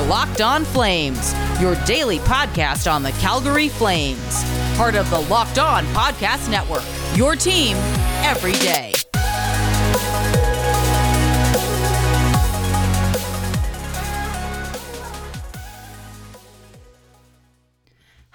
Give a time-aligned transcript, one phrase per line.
[0.00, 4.44] are Locked On Flames, your daily podcast on the Calgary Flames.
[4.76, 6.84] Part of the Locked On Podcast Network,
[7.16, 7.76] your team
[8.22, 8.99] every day.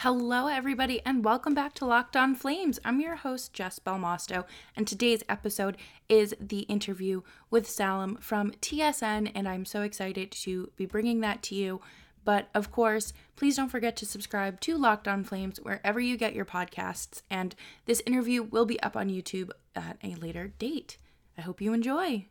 [0.05, 2.79] Hello, everybody, and welcome back to Locked On Flames.
[2.85, 4.45] I'm your host, Jess Belmosto,
[4.75, 5.77] and today's episode
[6.07, 11.41] is the interview with Salim from TSN, and I'm so excited to be bringing that
[11.41, 11.81] to you.
[12.23, 16.35] But of course, please don't forget to subscribe to Locked On Flames wherever you get
[16.35, 17.55] your podcasts, and
[17.87, 20.99] this interview will be up on YouTube at a later date.
[21.35, 22.27] I hope you enjoy.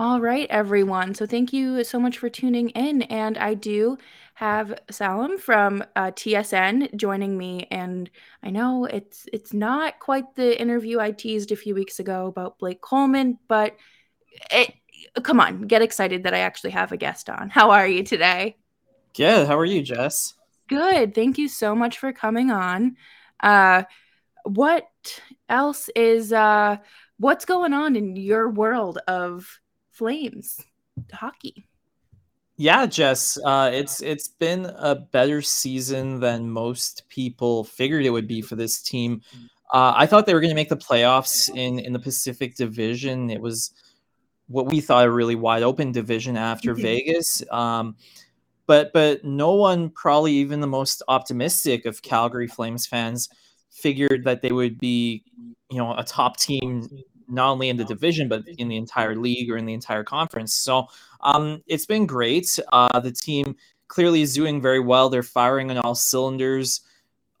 [0.00, 1.14] All right, everyone.
[1.14, 3.02] So thank you so much for tuning in.
[3.02, 3.98] And I do
[4.32, 7.66] have Salim from uh, TSN joining me.
[7.70, 8.08] And
[8.42, 12.58] I know it's it's not quite the interview I teased a few weeks ago about
[12.58, 13.76] Blake Coleman, but
[14.50, 14.72] it,
[15.22, 17.50] come on, get excited that I actually have a guest on.
[17.50, 18.56] How are you today?
[19.14, 19.48] Good.
[19.48, 20.32] How are you, Jess?
[20.66, 21.14] Good.
[21.14, 22.96] Thank you so much for coming on.
[23.38, 23.82] Uh,
[24.44, 24.88] what
[25.50, 26.78] else is uh,
[27.18, 29.60] what's going on in your world of
[30.00, 30.58] Flames
[31.12, 31.66] hockey.
[32.56, 38.26] Yeah, Jess, uh, it's it's been a better season than most people figured it would
[38.26, 39.20] be for this team.
[39.74, 43.28] Uh, I thought they were going to make the playoffs in in the Pacific Division.
[43.28, 43.74] It was
[44.46, 46.82] what we thought a really wide open division after mm-hmm.
[46.82, 47.42] Vegas.
[47.50, 47.94] Um,
[48.66, 53.28] but but no one, probably even the most optimistic of Calgary Flames fans,
[53.70, 55.24] figured that they would be,
[55.70, 56.88] you know, a top team
[57.30, 60.54] not only in the division but in the entire league or in the entire conference.
[60.54, 60.86] So
[61.20, 62.58] um, it's been great.
[62.72, 63.56] Uh, the team
[63.88, 65.10] clearly is doing very well.
[65.10, 66.80] They're firing on all cylinders.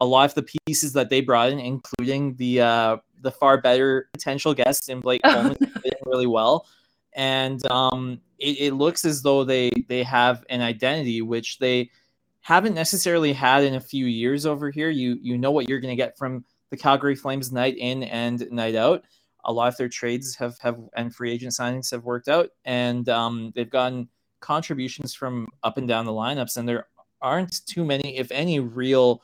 [0.00, 4.08] A lot of the pieces that they brought in, including the uh, the far better
[4.12, 5.56] potential guest in Blake Coleman,
[6.06, 6.66] really well.
[7.14, 11.90] And um, it, it looks as though they they have an identity which they
[12.40, 14.90] haven't necessarily had in a few years over here.
[14.90, 18.50] You you know what you're going to get from the Calgary Flames night in and
[18.50, 19.04] night out
[19.44, 23.08] a lot of their trades have have and free agent signings have worked out, and
[23.08, 24.08] um, they've gotten
[24.40, 26.86] contributions from up and down the lineups, and there
[27.22, 29.22] aren't too many, if any, real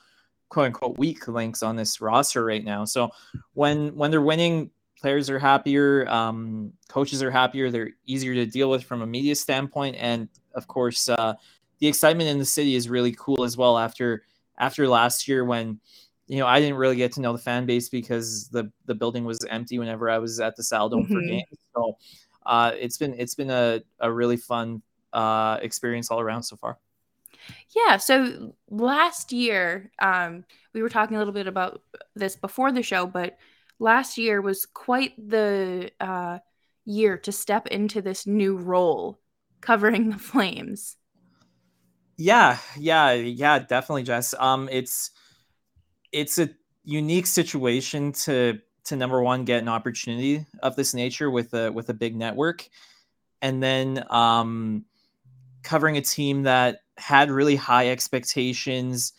[0.48, 2.84] quote unquote weak links on this roster right now.
[2.84, 3.10] So
[3.54, 8.70] when when they're winning, players are happier, um, coaches are happier, they're easier to deal
[8.70, 11.34] with from a media standpoint, and of course, uh,
[11.78, 13.78] the excitement in the city is really cool as well.
[13.78, 14.22] After
[14.58, 15.80] after last year when
[16.26, 19.24] you know, I didn't really get to know the fan base because the the building
[19.24, 21.14] was empty whenever I was at the Saddledome mm-hmm.
[21.14, 21.58] for games.
[21.74, 21.96] So
[22.44, 24.82] uh, it's been it's been a, a really fun
[25.12, 26.78] uh, experience all around so far.
[27.74, 27.98] Yeah.
[27.98, 31.82] So last year, um, we were talking a little bit about
[32.14, 33.36] this before the show, but
[33.78, 36.38] last year was quite the uh,
[36.84, 39.20] year to step into this new role
[39.60, 40.96] covering the Flames.
[42.16, 44.34] Yeah, yeah, yeah, definitely, Jess.
[44.38, 45.10] Um, it's
[46.12, 46.50] it's a
[46.84, 51.88] unique situation to to number one get an opportunity of this nature with a with
[51.88, 52.68] a big network,
[53.42, 54.84] and then um,
[55.62, 59.12] covering a team that had really high expectations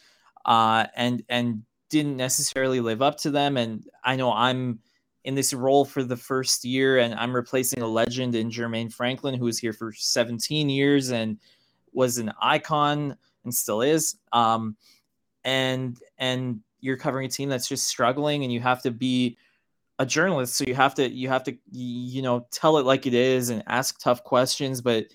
[0.46, 3.58] uh, and and didn't necessarily live up to them.
[3.58, 4.80] And I know I'm
[5.24, 9.36] in this role for the first year, and I'm replacing a legend in Jermaine Franklin,
[9.36, 11.38] who was here for 17 years and
[11.92, 14.16] was an icon and still is.
[14.32, 14.78] Um,
[15.44, 19.38] and and you're covering a team that's just struggling and you have to be
[20.00, 20.56] a journalist.
[20.56, 23.64] So you have to you have to you know tell it like it is and
[23.68, 24.82] ask tough questions.
[24.82, 25.06] But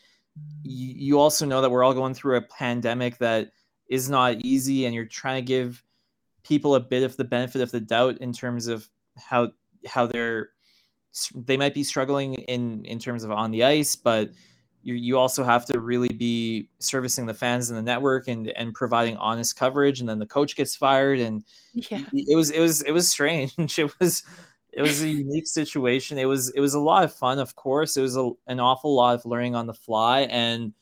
[0.62, 3.52] you also know that we're all going through a pandemic that
[3.88, 5.82] is not easy and you're trying to give
[6.42, 9.50] people a bit of the benefit of the doubt in terms of how
[9.86, 10.50] how they're
[11.34, 14.30] they might be struggling in in terms of on the ice but
[14.82, 18.74] you you also have to really be servicing the fans and the network and and
[18.74, 22.02] providing honest coverage and then the coach gets fired and yeah.
[22.12, 23.54] it was it was it was strange.
[23.78, 24.22] It was
[24.72, 26.18] it was a unique situation.
[26.18, 27.96] It was it was a lot of fun of course.
[27.96, 30.72] It was a, an awful lot of learning on the fly and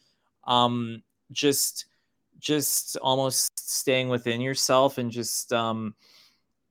[0.45, 1.03] um
[1.33, 1.87] just
[2.39, 5.95] just almost staying within yourself and just um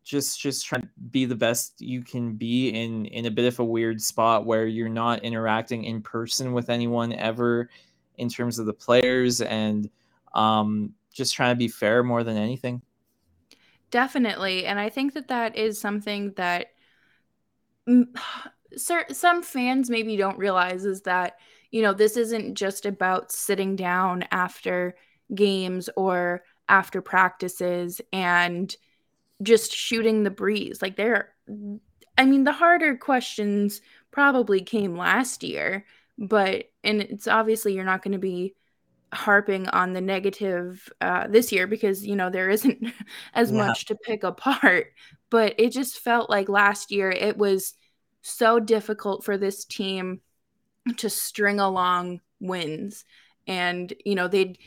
[0.09, 3.59] just just trying to be the best you can be in in a bit of
[3.59, 7.69] a weird spot where you're not interacting in person with anyone ever
[8.17, 9.88] in terms of the players and
[10.33, 12.81] um, just trying to be fair more than anything.
[13.91, 14.65] Definitely.
[14.65, 16.67] And i think that that is something that
[18.75, 21.38] some fans maybe don't realize is that
[21.71, 24.95] you know this isn't just about sitting down after
[25.35, 28.75] games or after practices and
[29.41, 30.81] just shooting the breeze.
[30.81, 31.33] Like there
[32.18, 33.81] I mean the harder questions
[34.12, 35.86] probably came last year,
[36.18, 38.56] but and it's obviously you're not going to be
[39.12, 42.94] harping on the negative uh, this year because you know there isn't
[43.33, 43.57] as yeah.
[43.65, 44.94] much to pick apart
[45.30, 47.74] but it just felt like last year it was
[48.21, 50.21] so difficult for this team
[50.97, 53.03] to string along wins
[53.47, 54.57] and you know they'd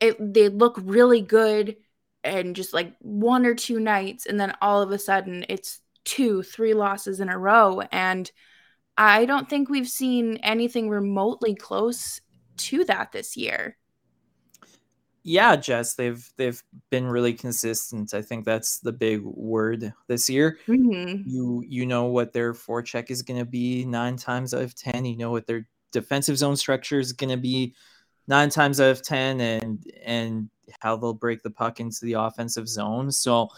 [0.00, 1.76] it, they look really good
[2.24, 6.42] and just like one or two nights and then all of a sudden it's two
[6.42, 8.30] three losses in a row and
[8.96, 12.20] i don't think we've seen anything remotely close
[12.56, 13.76] to that this year
[15.26, 18.12] yeah, Jess, they've they've been really consistent.
[18.12, 20.58] I think that's the big word this year.
[20.68, 21.26] Mm-hmm.
[21.26, 25.06] You you know what their forecheck is going to be nine times out of ten.
[25.06, 27.74] You know what their defensive zone structure is going to be
[28.26, 30.48] nine times out of ten, and and
[30.80, 33.10] how they'll break the puck into the offensive zone.
[33.10, 33.48] So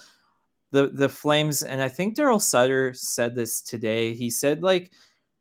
[0.70, 4.14] the the Flames, and I think Daryl Sutter said this today.
[4.14, 4.92] He said like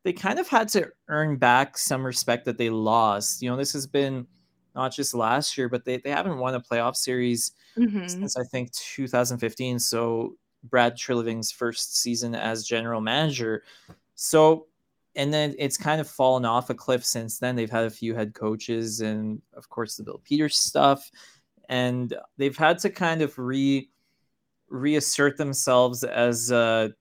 [0.03, 3.41] they kind of had to earn back some respect that they lost.
[3.41, 4.27] You know, this has been
[4.75, 8.07] not just last year, but they, they haven't won a playoff series mm-hmm.
[8.07, 9.79] since I think 2015.
[9.79, 13.63] So Brad Treliving's first season as general manager.
[14.15, 14.67] So,
[15.15, 17.55] and then it's kind of fallen off a cliff since then.
[17.55, 21.09] They've had a few head coaches and, of course, the Bill Peters stuff.
[21.69, 23.89] And they've had to kind of re
[24.69, 26.91] reassert themselves as a,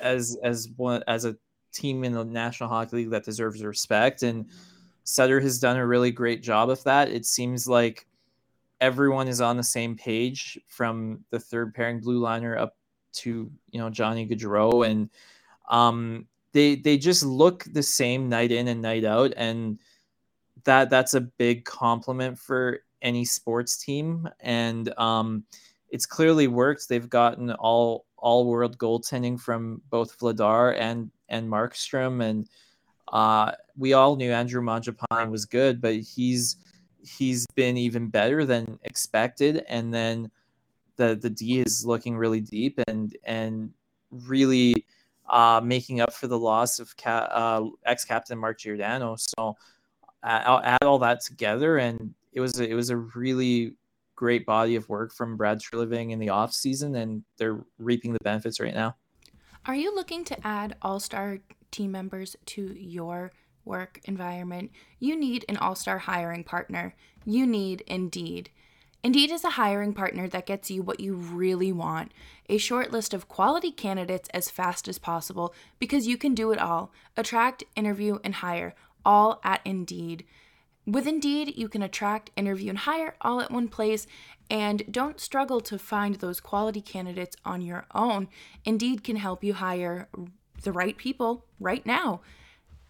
[0.00, 1.36] as as one as a
[1.72, 4.22] team in the National Hockey League that deserves respect.
[4.22, 4.46] And
[5.04, 7.10] Sutter has done a really great job of that.
[7.10, 8.06] It seems like
[8.80, 12.76] everyone is on the same page from the third pairing blue liner up
[13.12, 15.10] to you know Johnny Gaudreau and
[15.68, 19.78] um, they they just look the same night in and night out and
[20.64, 25.44] that that's a big compliment for any sports team and um,
[25.90, 26.88] it's clearly worked.
[26.88, 32.48] They've gotten all all world goaltending from both Vladar and and Markstrom and
[33.12, 36.56] uh, we all knew Andrew Mangiapane was good, but he's
[37.02, 39.64] he's been even better than expected.
[39.68, 40.30] And then
[40.96, 43.72] the the D is looking really deep and and
[44.10, 44.86] really
[45.30, 49.16] uh, making up for the loss of ca- uh, ex captain Mark Giordano.
[49.16, 49.56] So
[50.22, 53.74] I'll add all that together, and it was a, it was a really
[54.16, 58.18] great body of work from Brad Treliving in the off season, and they're reaping the
[58.22, 58.96] benefits right now.
[59.66, 61.38] Are you looking to add all star
[61.70, 63.32] team members to your
[63.64, 66.94] work environment, you need an all star hiring partner.
[67.24, 68.50] You need Indeed.
[69.02, 72.12] Indeed is a hiring partner that gets you what you really want
[72.50, 76.58] a short list of quality candidates as fast as possible because you can do it
[76.58, 78.74] all attract, interview, and hire,
[79.04, 80.24] all at Indeed.
[80.86, 84.06] With Indeed, you can attract, interview, and hire all at one place
[84.50, 88.28] and don't struggle to find those quality candidates on your own.
[88.64, 90.08] Indeed can help you hire
[90.62, 92.20] the right people right now.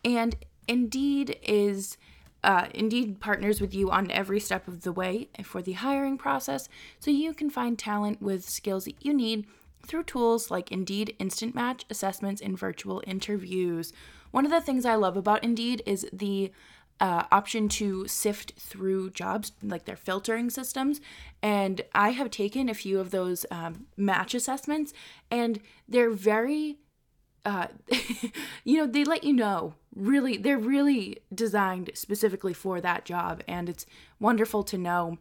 [0.04, 0.36] And
[0.66, 1.98] Indeed is
[2.42, 6.68] uh, Indeed partners with you on every step of the way for the hiring process
[6.98, 9.46] so you can find talent with skills that you need
[9.86, 13.92] through tools like Indeed Instant Match assessments and virtual interviews.
[14.30, 16.52] One of the things I love about Indeed is the
[17.00, 21.00] uh, option to sift through jobs, like their filtering systems.
[21.42, 24.92] And I have taken a few of those um, match assessments,
[25.30, 26.76] and they're very
[27.44, 27.68] uh,
[28.64, 33.68] you know, they let you know really, they're really designed specifically for that job, and
[33.68, 33.86] it's
[34.18, 35.18] wonderful to know.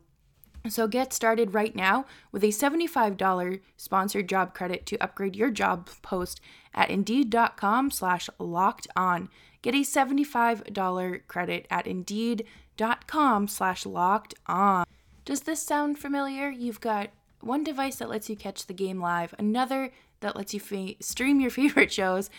[0.67, 5.89] So get started right now with a $75 sponsored job credit to upgrade your job
[6.01, 6.41] post
[6.73, 9.29] at indeed.com slash locked on.
[9.61, 14.85] Get a $75 credit at indeed.com slash locked on.
[15.25, 16.49] Does this sound familiar?
[16.49, 17.09] You've got
[17.41, 21.51] one device that lets you catch the game live, another that lets you stream your
[21.59, 22.29] favorite shows.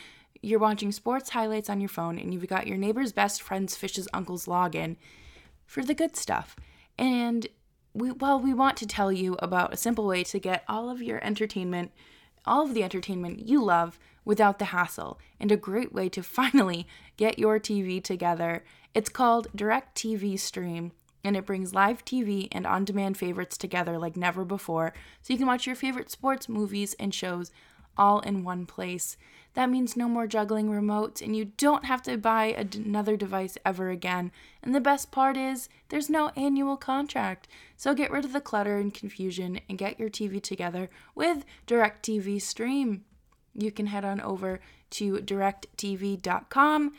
[0.42, 4.08] You're watching sports highlights on your phone, and you've got your neighbor's best friend's fish's
[4.12, 4.96] uncle's login
[5.66, 6.56] for the good stuff.
[6.98, 7.46] And
[7.92, 11.02] we, well, we want to tell you about a simple way to get all of
[11.02, 11.92] your entertainment,
[12.46, 16.86] all of the entertainment you love without the hassle, and a great way to finally
[17.16, 18.64] get your TV together.
[18.94, 20.92] It's called DirecTV Stream
[21.24, 25.38] and it brings live TV and on demand favorites together like never before, so you
[25.38, 27.50] can watch your favorite sports, movies, and shows
[27.96, 29.16] all in one place.
[29.54, 33.90] That means no more juggling remotes, and you don't have to buy another device ever
[33.90, 34.30] again.
[34.62, 37.48] And the best part is, there's no annual contract.
[37.76, 42.40] So get rid of the clutter and confusion and get your TV together with DirecTV
[42.40, 43.04] Stream.
[43.54, 44.60] You can head on over
[44.90, 46.92] to directv.com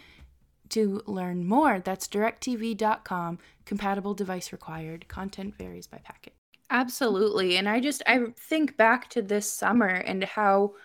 [0.71, 1.79] to learn more.
[1.79, 3.39] That's directv.com.
[3.65, 5.07] Compatible device required.
[5.07, 6.33] Content varies by packet.
[6.69, 7.57] Absolutely.
[7.57, 10.75] And I just I think back to this summer and how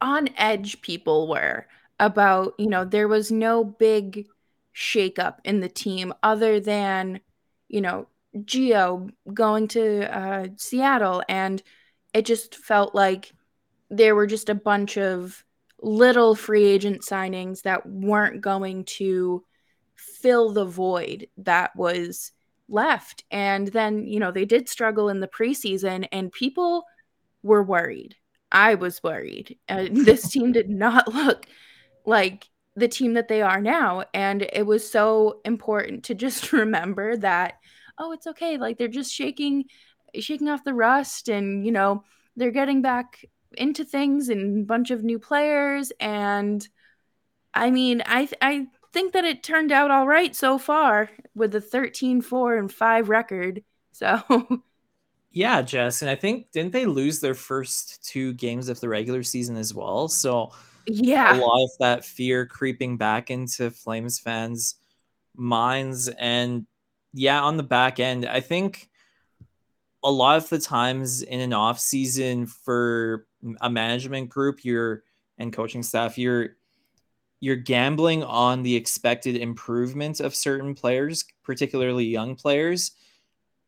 [0.00, 1.66] on edge people were
[1.98, 4.26] about, you know, there was no big
[4.74, 7.20] shakeup in the team other than
[7.68, 8.06] you know,
[8.44, 11.62] Geo going to uh, Seattle, and
[12.12, 13.32] it just felt like
[13.90, 15.44] there were just a bunch of
[15.80, 19.44] little free agent signings that weren't going to
[19.94, 22.32] fill the void that was
[22.68, 23.24] left.
[23.30, 26.84] And then, you know, they did struggle in the preseason, and people
[27.42, 28.16] were worried.
[28.50, 29.58] I was worried.
[29.68, 31.46] Uh, this team did not look
[32.04, 34.04] like the team that they are now.
[34.14, 37.54] And it was so important to just remember that,
[37.98, 38.58] oh, it's okay.
[38.58, 39.64] Like they're just shaking,
[40.18, 42.04] shaking off the rust and, you know,
[42.36, 43.24] they're getting back
[43.56, 45.92] into things and a bunch of new players.
[46.00, 46.66] And
[47.54, 51.60] I mean, I, I think that it turned out all right so far with a
[51.60, 53.62] 13 4 and 5 record.
[53.92, 54.62] So
[55.36, 59.22] Yeah, Jess, and I think didn't they lose their first two games of the regular
[59.22, 60.08] season as well?
[60.08, 60.52] So
[60.86, 64.76] yeah, a lot of that fear creeping back into Flames fans'
[65.36, 66.66] minds, and
[67.12, 68.88] yeah, on the back end, I think
[70.02, 73.25] a lot of the times in an off season for
[73.60, 75.02] a management group, you're
[75.38, 76.56] and coaching staff, you're
[77.40, 82.92] you're gambling on the expected improvement of certain players, particularly young players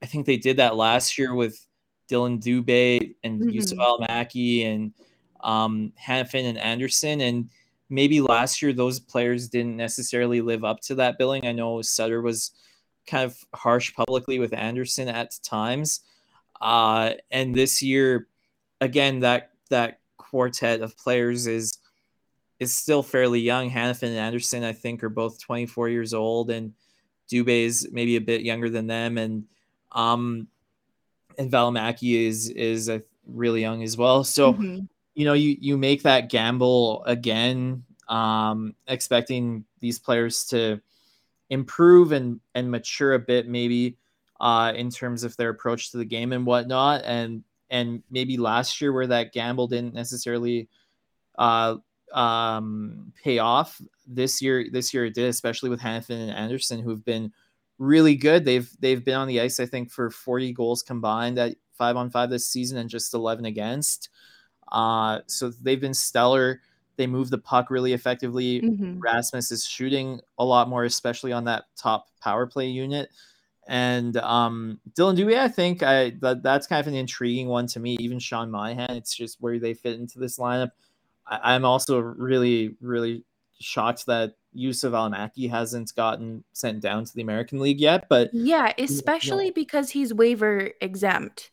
[0.02, 1.64] I think they did that last year with
[2.10, 3.50] Dylan Dubé and mm-hmm.
[3.50, 4.92] Juuso Valimaki and
[5.40, 7.20] um, Hanifin and Anderson.
[7.20, 7.50] And
[7.90, 11.46] maybe last year those players didn't necessarily live up to that billing.
[11.46, 12.52] I know Sutter was
[13.06, 16.00] kind of harsh publicly with Anderson at times.
[16.60, 18.28] Uh, and this year,
[18.80, 21.78] again, that that quartet of players is
[22.58, 23.70] is still fairly young.
[23.70, 26.74] Hanifin and Anderson, I think, are both 24 years old, and
[27.30, 29.16] Dubé is maybe a bit younger than them.
[29.18, 29.44] And
[29.92, 30.48] um,
[31.38, 34.24] and Valimaki is is uh, really young as well.
[34.24, 34.80] So mm-hmm.
[35.14, 40.80] you know you you make that gamble again, um, expecting these players to
[41.50, 43.96] improve and and mature a bit, maybe
[44.40, 47.02] uh, in terms of their approach to the game and whatnot.
[47.04, 50.68] And and maybe last year where that gamble didn't necessarily
[51.38, 51.76] uh,
[52.12, 53.80] um, pay off.
[54.06, 57.32] This year, this year it did, especially with Hanifin and Anderson, who've been
[57.78, 58.44] really good.
[58.44, 62.10] They've they've been on the ice, I think, for 40 goals combined at five on
[62.10, 64.08] five this season and just 11 against.
[64.70, 66.60] Uh, so they've been stellar.
[66.96, 68.60] They move the puck really effectively.
[68.60, 68.98] Mm-hmm.
[68.98, 73.10] Rasmus is shooting a lot more, especially on that top power play unit.
[73.68, 77.80] And um, Dylan Dubé, I think I that, that's kind of an intriguing one to
[77.80, 77.98] me.
[78.00, 80.70] Even Sean Monahan, it's just where they fit into this lineup.
[81.26, 83.24] I, I'm also really, really
[83.60, 88.08] shocked that Juuso Valimaki hasn't gotten sent down to the American League yet.
[88.08, 91.50] But yeah, especially you know, because he's waiver exempt.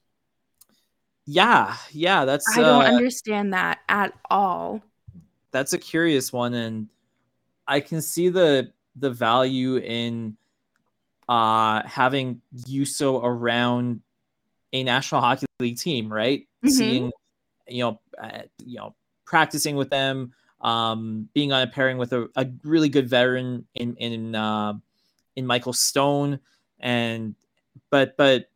[1.26, 4.82] Yeah, yeah, that's I don't uh, understand that at all.
[5.52, 6.88] That's a curious one, and
[7.68, 10.38] I can see the the value in
[11.28, 14.02] uh having Juuso around
[14.74, 16.42] a National Hockey League team, right?
[16.42, 16.70] Mm-hmm.
[16.70, 17.12] Seeing,
[17.68, 22.28] you know, uh, you know, practicing with them, um, being on a pairing with a,
[22.36, 24.74] a really good veteran in in uh,
[25.36, 26.40] in Michael Stone,
[26.80, 27.36] and
[27.90, 28.50] but but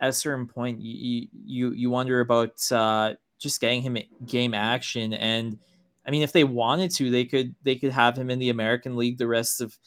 [0.00, 5.12] at a certain point you you you wonder about uh, just getting him game action
[5.14, 5.58] and
[6.06, 8.96] I mean if they wanted to they could they could have him in the American
[8.96, 9.78] League the rest of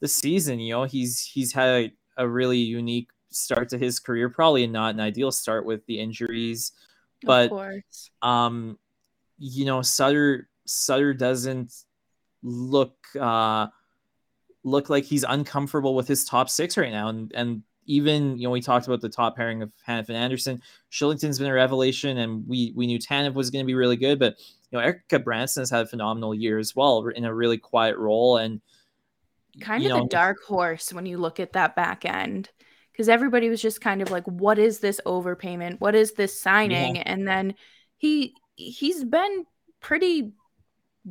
[0.00, 4.28] the season you know he's he's had a, a really unique start to his career
[4.28, 6.72] probably not an ideal start with the injuries
[7.22, 7.50] but
[8.22, 8.76] um
[9.40, 11.72] you know Sutter Sutter doesn't
[12.42, 13.66] look uh,
[14.62, 18.50] look like he's uncomfortable with his top six right now, and and even you know
[18.50, 20.62] we talked about the top pairing of Hanifin and Anderson.
[20.92, 24.18] Kylington's been a revelation, and we we knew Tanev was going to be really good,
[24.18, 24.36] but
[24.70, 27.96] you know Erik Gudbranson has had a phenomenal year as well in a really quiet
[27.96, 28.36] role.
[28.36, 28.60] And
[29.60, 32.50] kind of know, a dark horse when you look at that back end
[32.92, 35.80] because everybody was just kind of like, what is this overpayment?
[35.80, 36.96] What is this signing?
[36.96, 37.02] Yeah.
[37.06, 37.54] And then
[37.96, 39.44] he he's been
[39.80, 40.32] pretty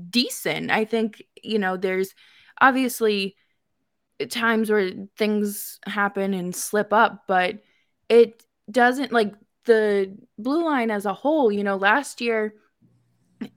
[0.10, 0.72] decent.
[0.72, 2.13] I think, you know, there's
[2.62, 3.36] obviously
[4.29, 7.60] times where things happen and slip up, but
[8.08, 9.34] it doesn't like
[9.65, 12.53] the blue line as a whole, you know, last year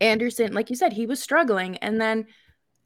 [0.00, 2.26] Anderson, like you said, he was struggling and then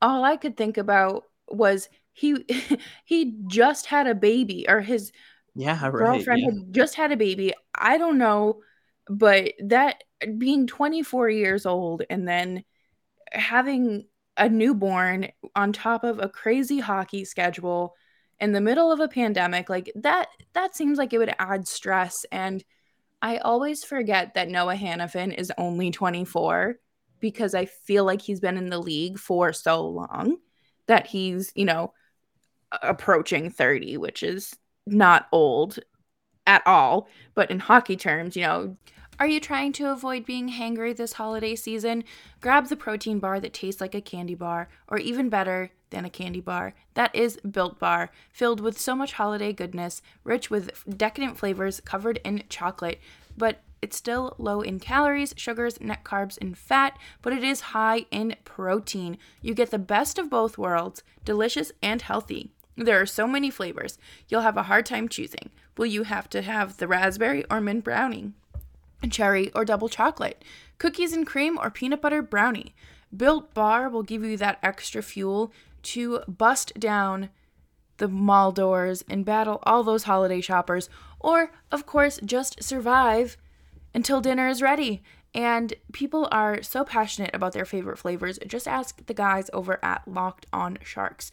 [0.00, 2.44] all I could think about was he
[3.04, 5.12] he just had a baby or his
[5.54, 6.50] yeah, right, girlfriend yeah.
[6.50, 7.54] had just had a baby.
[7.74, 8.60] I don't know,
[9.08, 10.02] but that
[10.38, 12.64] being 24 years old and then
[13.32, 17.94] having a newborn on top of a crazy hockey schedule
[18.38, 22.26] in the middle of a pandemic like that that seems like it would add stress
[22.30, 22.64] and
[23.22, 26.76] i always forget that noah hanifin is only 24
[27.18, 30.36] because i feel like he's been in the league for so long
[30.86, 31.92] that he's you know
[32.82, 34.54] approaching 30 which is
[34.86, 35.78] not old
[36.46, 38.76] at all, but in hockey terms, you know,
[39.18, 42.04] are you trying to avoid being hangry this holiday season?
[42.40, 46.10] Grab the protein bar that tastes like a candy bar, or even better than a
[46.10, 46.74] candy bar.
[46.94, 52.20] That is Built Bar, filled with so much holiday goodness, rich with decadent flavors covered
[52.24, 53.00] in chocolate,
[53.38, 58.04] but it's still low in calories, sugars, net carbs, and fat, but it is high
[58.10, 59.16] in protein.
[59.40, 62.50] You get the best of both worlds, delicious and healthy.
[62.74, 63.96] There are so many flavors,
[64.28, 65.50] you'll have a hard time choosing.
[65.76, 68.32] Will you have to have the raspberry or mint brownie?
[69.08, 70.42] cherry, or double chocolate,
[70.78, 72.74] cookies and cream, or peanut butter brownie.
[73.16, 75.52] Built Bar will give you that extra fuel
[75.94, 77.28] to bust down
[77.98, 80.90] the mall doors and battle all those holiday shoppers,
[81.20, 83.36] or, of course, just survive
[83.96, 85.02] until dinner is ready.
[85.34, 88.38] And people are so passionate about their favorite flavors.
[88.46, 91.30] Just ask the guys over at Locked On Sharks.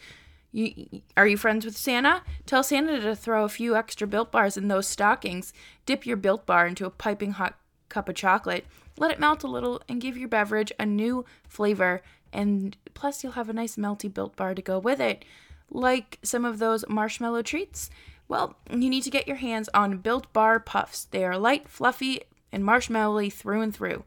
[0.53, 2.21] You, are you friends with Santa?
[2.45, 5.51] Tell Santa to throw a few extra built bars in those stockings.
[5.85, 8.65] Dip your built bar into a piping hot cup of chocolate,
[8.97, 12.01] let it melt a little, and give your beverage a new flavor.
[12.31, 15.25] And plus, you'll have a nice melty built bar to go with it.
[15.69, 17.89] Like some of those marshmallow treats?
[18.27, 21.05] Well, you need to get your hands on Built Bar Puffs.
[21.05, 22.21] They are light, fluffy,
[22.53, 24.05] and marshmallowy through and through.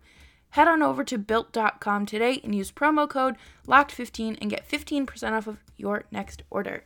[0.50, 3.36] Head on over to built.com today and use promo code
[3.66, 6.84] LOCKED15 and get 15% off of your next order.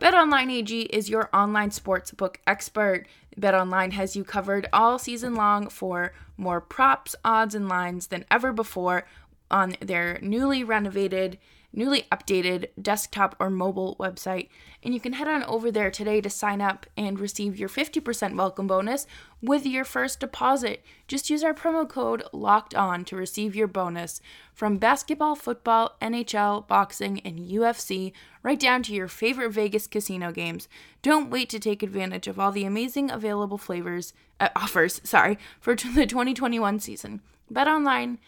[0.00, 3.06] BetOnline AG is your online sportsbook expert.
[3.40, 8.52] BetOnline has you covered all season long for more props, odds, and lines than ever
[8.52, 9.06] before
[9.50, 11.38] on their newly renovated
[11.76, 14.48] newly updated desktop or mobile website.
[14.82, 18.34] And you can head on over there today to sign up and receive your 50%
[18.34, 19.06] welcome bonus
[19.42, 20.82] with your first deposit.
[21.06, 24.20] Just use our promo code LOCKED ON to receive your bonus
[24.54, 30.66] from basketball, football, NHL, boxing, and UFC, right down to your favorite Vegas casino games.
[31.02, 35.74] Don't wait to take advantage of all the amazing available flavors uh, offers, sorry, for
[35.94, 37.20] the 2021 season.
[37.50, 38.18] Bet online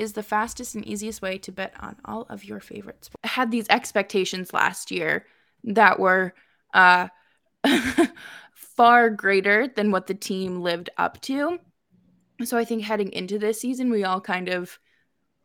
[0.00, 3.10] is the fastest and easiest way to bet on all of your favorites.
[3.22, 5.26] I had these expectations last year
[5.64, 6.32] that were
[6.72, 7.08] uh,
[8.54, 11.58] far greater than what the team lived up to.
[12.44, 14.78] So I think heading into this season, we all kind of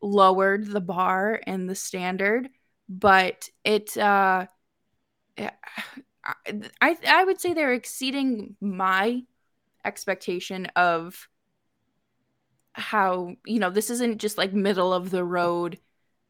[0.01, 2.47] lowered the bar and the standard,
[2.87, 4.45] but it, uh,
[5.37, 9.23] I, I would say they're exceeding my
[9.83, 11.27] expectation of
[12.75, 15.79] how you know this isn't just like middle of the road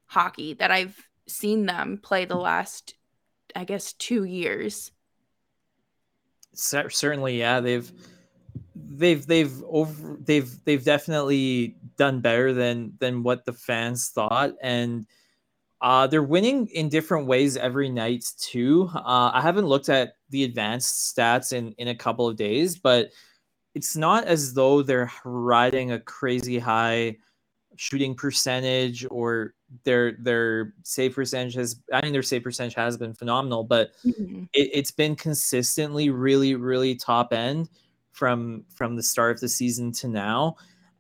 [0.06, 0.96] hockey that I've
[1.28, 2.94] seen them play the last
[3.56, 4.92] I guess 2 years.
[6.54, 7.92] Certainly yeah, they've
[8.76, 15.08] they've they've over they've they've definitely done better than than what the fans thought and
[15.82, 18.90] uh, they're winning in different ways every night too.
[18.96, 23.12] Uh, I haven't looked at the advanced stats in in a couple of days, but
[23.76, 27.18] it's not as though they're riding a crazy high
[27.76, 33.14] shooting percentage or their their save percentage has I mean their save percentage has been
[33.14, 34.46] phenomenal, but mm-hmm.
[34.54, 37.70] it, has been consistently really, really top end
[38.14, 40.56] from from the start of the season to now.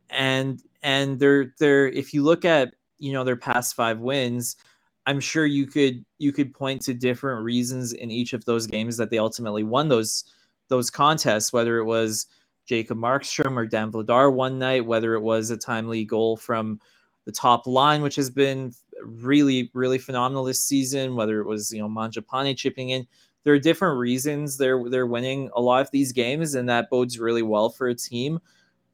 [0.09, 4.57] And and they're they're if you look at you know their past five wins,
[5.05, 8.97] I'm sure you could you could point to different reasons in each of those games
[8.97, 10.25] that they ultimately won those
[10.67, 12.27] those contests, whether it was
[12.65, 16.79] Jacob Markstrom or Dan Vladar one night, whether it was a timely goal from
[17.25, 18.73] the top line, which has been
[19.03, 23.07] really, really phenomenal this season, whether it was, you know, Mangiapane chipping in.
[23.43, 27.19] There are different reasons they're they're winning a lot of these games, and that bodes
[27.19, 28.39] really well for a team.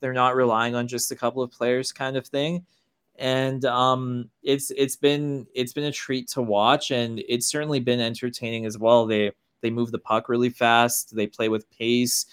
[0.01, 2.65] They're not relying on just a couple of players kind of thing.
[3.17, 8.01] And um, it's it's been it's been a treat to watch, and it's certainly been
[8.01, 9.05] entertaining as well.
[9.05, 9.31] They
[9.62, 11.15] they move the puck really fast.
[11.15, 12.25] They play with pace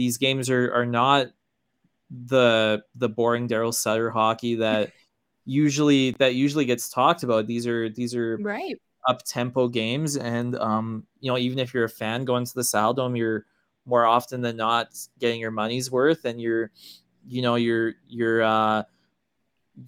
[0.00, 1.26] these games are are not
[2.10, 4.92] the the boring Daryl Sutter hockey that
[5.44, 7.46] usually that usually gets talked about.
[7.46, 11.84] These are these are right up tempo games, and um, you know even if you're
[11.84, 13.44] a fan going to the Saddledome, you're
[13.84, 16.70] more often than not getting your money's worth, and you're
[17.28, 18.84] you know you're you're uh,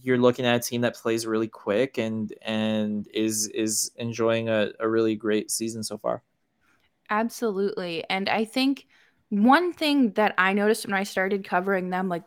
[0.03, 4.73] you're looking at a team that plays really quick and and is is enjoying a,
[4.79, 6.23] a really great season so far.
[7.09, 8.87] Absolutely, and I think
[9.33, 12.25] one thing that I noticed when I started covering them, like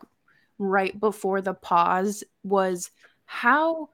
[0.58, 2.90] right before the pause, was
[3.26, 3.90] how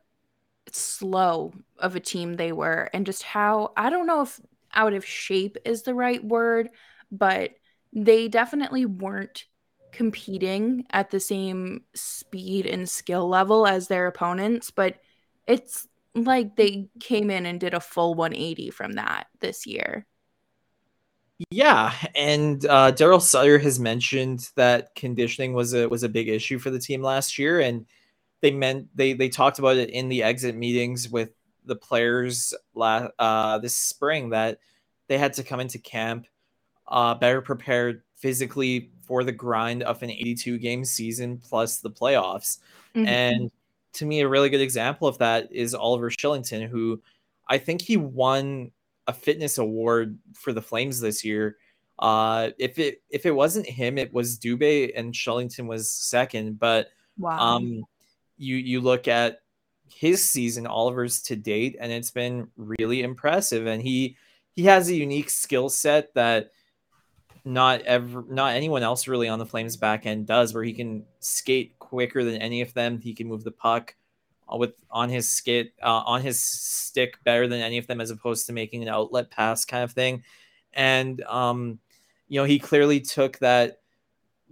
[0.72, 4.40] slow of a team they were and just how I don't know if
[4.72, 6.70] out of shape is the right word,
[7.11, 7.51] but
[7.92, 9.44] they definitely weren't
[9.90, 14.96] competing at the same speed and skill level as their opponents, but
[15.46, 20.07] it's like they came in and did a full 180 from that this year.
[21.51, 26.59] Yeah, and uh, Daryl Sutter has mentioned that conditioning was a was a big issue
[26.59, 27.87] for the team last year, and
[28.41, 31.31] they meant they they talked about it in the exit meetings with
[31.65, 34.59] the players la- uh, this spring that
[35.09, 36.27] they had to come into camp
[36.89, 42.59] uh, better prepared physically for the grind of an 82 game season plus the playoffs.
[42.95, 43.09] Mm-hmm.
[43.09, 43.51] And
[43.95, 47.01] to me, a really good example of that is Oliver Kylington, who
[47.49, 48.71] I think he won
[49.07, 51.57] a fitness award for the Flames this year.
[51.99, 56.59] Uh, if it if it wasn't him, it was Dubé and Kylington was second.
[56.59, 56.88] But
[57.19, 57.38] wow.
[57.38, 57.85] um,
[58.37, 59.41] you you look at
[59.88, 63.67] his season, Oliver's to date, and it's been really impressive.
[63.67, 64.17] And he
[64.55, 66.51] he has a unique skill set that
[67.45, 71.05] not ever not anyone else really on the Flames back end does, where he can
[71.21, 72.99] skate quicker than any of them.
[72.99, 73.95] He can move the puck
[74.59, 78.47] with on his skate uh, on his stick better than any of them, as opposed
[78.47, 80.23] to making an outlet pass kind of thing.
[80.73, 81.79] And um,
[82.29, 83.81] you know, he clearly took that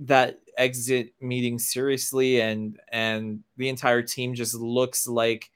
[0.01, 5.51] that exit meeting seriously, and and the entire team just looks like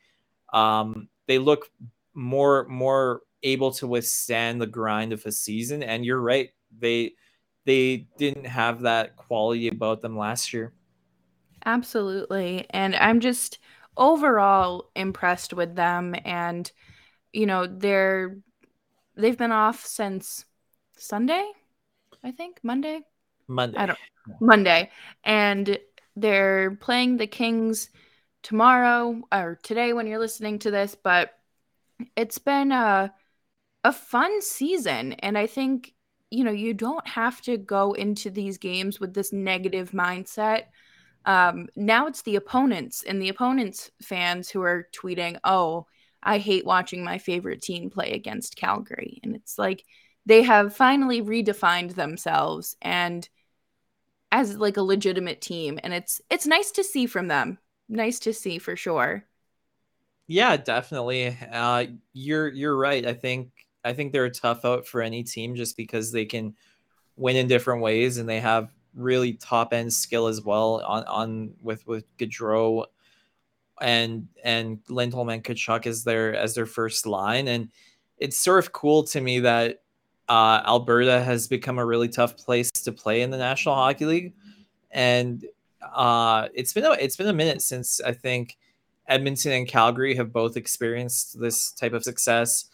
[0.52, 1.70] um, they look
[2.14, 5.82] more more able to withstand the grind of a season.
[5.82, 7.12] And you're right, they
[7.64, 10.72] they didn't have that quality about them last year.
[11.66, 12.66] Absolutely.
[12.70, 13.58] And I'm just
[13.96, 16.70] overall impressed with them and
[17.32, 18.38] you know, they're
[19.16, 20.44] they've been off since
[20.96, 21.44] Sunday,
[22.22, 23.00] I think, Monday.
[23.48, 23.76] Monday.
[23.76, 23.98] I don't
[24.40, 24.90] Monday.
[25.24, 25.78] And
[26.16, 27.90] they're playing the Kings
[28.42, 31.32] tomorrow or today when you're listening to this, but
[32.16, 33.12] it's been a
[33.82, 35.92] a fun season and I think
[36.30, 40.64] you know, you don't have to go into these games with this negative mindset.
[41.26, 45.86] Um, now it's the opponents and the opponents fans who are tweeting, "Oh,
[46.22, 49.84] I hate watching my favorite team play against Calgary," and it's like
[50.26, 53.28] they have finally redefined themselves and
[54.32, 57.58] as like a legitimate team, and it's it's nice to see from them.
[57.88, 59.24] Nice to see for sure.
[60.26, 61.36] Yeah, definitely.
[61.52, 63.04] Uh, you're you're right.
[63.06, 63.50] I think
[63.84, 66.54] I think they're a tough out for any team just because they can
[67.16, 71.52] win in different ways and they have really top end skill as well on, on
[71.60, 72.86] with with Gaudreau
[73.80, 77.68] and and Lindholm and Tkachuk as their as their first line and
[78.18, 79.82] it's sort of cool to me that
[80.28, 84.32] uh, Alberta has become a really tough place to play in the National Hockey League
[84.92, 85.44] and
[85.92, 88.56] uh, it's been a, it's been a minute since I think
[89.08, 92.66] Edmonton and Calgary have both experienced this type of success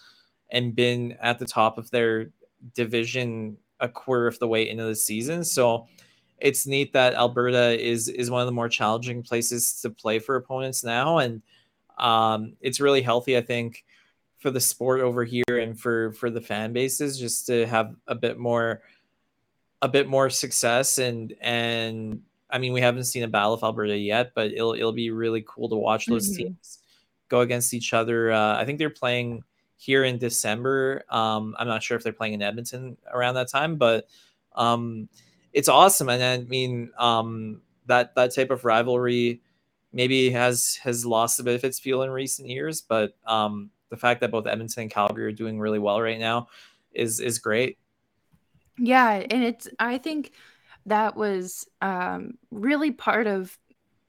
[0.52, 2.30] and been at the top of their
[2.74, 5.44] division a quarter of the way into the season.
[5.44, 5.86] So
[6.40, 10.36] it's neat that Alberta is is one of the more challenging places to play for
[10.36, 11.42] opponents now, and
[11.98, 13.84] um, it's really healthy, I think,
[14.38, 18.14] for the sport over here and for for the fan bases just to have a
[18.14, 18.82] bit more
[19.82, 23.96] a bit more success and and I mean we haven't seen a battle of Alberta
[23.96, 26.44] yet, but it'll it'll be really cool to watch those mm-hmm.
[26.48, 26.78] teams
[27.28, 28.32] go against each other.
[28.32, 29.44] Uh, I think they're playing
[29.76, 31.04] here in December.
[31.08, 34.08] Um, I'm not sure if they're playing in Edmonton around that time, but
[34.54, 35.08] um,
[35.52, 36.08] it's awesome.
[36.08, 39.40] And I mean, um, that that type of rivalry
[39.92, 43.96] maybe has has lost a bit of its feel in recent years, but um, the
[43.96, 46.48] fact that both Edmonton and Calgary are doing really well right now
[46.92, 47.78] is is great.
[48.78, 50.32] Yeah, and it's I think
[50.86, 53.58] that was um, really part of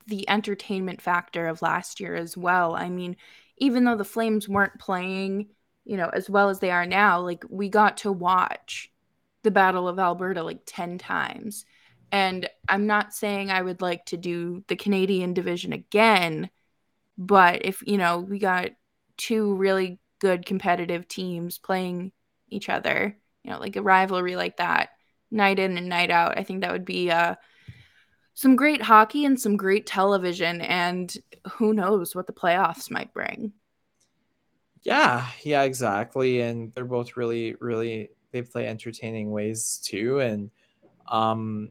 [0.08, 2.76] the entertainment factor of last year as well.
[2.76, 3.18] I mean,
[3.58, 5.48] even though the Flames weren't playing
[5.86, 8.91] you know, as well as they are now, like we got to watch
[9.44, 11.66] the Battle of Alberta like 10 times.
[12.12, 16.50] And I'm not saying I would like to do the Canadian division again,
[17.18, 18.72] but if, you know, we got
[19.18, 22.12] two really good competitive teams playing
[22.50, 24.90] each other, you know, like a rivalry like that,
[25.32, 27.36] night in and night out, I think that would be uh
[28.34, 31.16] some great hockey and some great television and
[31.54, 33.54] who knows what the playoffs might bring.
[34.84, 36.42] Yeah, yeah, exactly.
[36.42, 40.20] And they're both really, really they play entertaining ways too.
[40.20, 40.50] And
[41.08, 41.70] um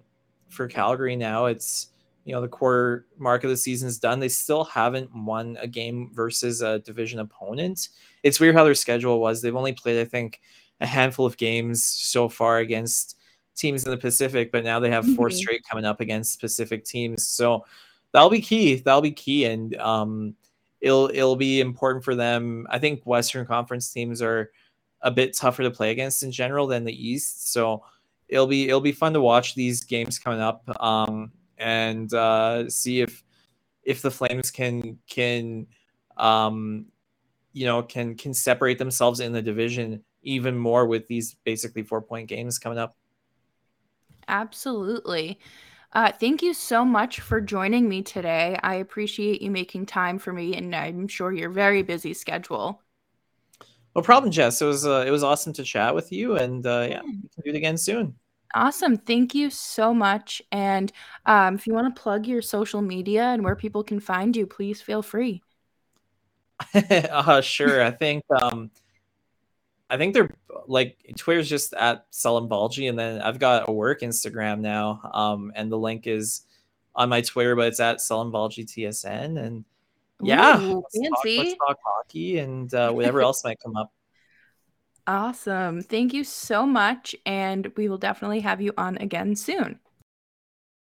[0.48, 1.88] for Calgary now, it's
[2.24, 4.20] you know the quarter mark of the season is done.
[4.20, 7.88] They still haven't won a game versus a division opponent.
[8.22, 9.40] It's weird how their schedule was.
[9.40, 10.40] They've only played, I think,
[10.80, 13.16] a handful of games so far against
[13.56, 15.36] teams in the Pacific, but now they have 4 mm-hmm.
[15.36, 17.26] straight coming up against Pacific teams.
[17.26, 17.64] So
[18.12, 18.76] that'll be key.
[18.76, 19.44] That'll be key.
[19.44, 20.34] And um,
[20.80, 22.66] it'll it'll be important for them.
[22.70, 24.50] I think Western Conference teams are
[25.02, 27.84] a bit tougher to play against in general than the East, so
[28.28, 33.00] it'll be it'll be fun to watch these games coming up um, and uh, see
[33.00, 33.22] if
[33.82, 35.66] if the Flames can can
[36.16, 36.86] um,
[37.52, 42.02] you know can can separate themselves in the division even more with these basically four
[42.02, 42.96] point games coming up.
[44.28, 45.38] Absolutely.
[45.92, 48.56] Uh, thank you so much for joining me today.
[48.62, 52.80] I appreciate you making time for me, and I'm sure you're very busy schedule.
[53.96, 54.62] No problem, Jess.
[54.62, 57.42] It was uh, it was awesome to chat with you, and uh, yeah, we can
[57.44, 58.14] do it again soon.
[58.54, 58.96] Awesome.
[58.96, 60.42] Thank you so much.
[60.50, 60.92] And
[61.26, 64.46] um, if you want to plug your social media and where people can find you,
[64.46, 65.42] please feel free.
[66.74, 67.82] uh, sure.
[67.82, 68.70] I think um,
[69.88, 70.34] I think they're
[70.66, 75.52] like Twitter's just at Salim Valji, and then I've got a work Instagram now, um,
[75.54, 76.42] and the link is
[76.94, 79.64] on my Twitter, but it's at Salim Valji TSN, and
[80.22, 83.92] yeah, Ooh, let's, talk, let's talk hockey and uh, whatever else might come up.
[85.06, 85.82] Awesome.
[85.82, 87.16] Thank you so much.
[87.26, 89.80] And we will definitely have you on again soon.